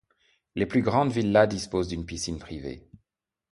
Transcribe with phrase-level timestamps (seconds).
[0.55, 2.89] Les plus grandes villas disposent d'une piscine privée.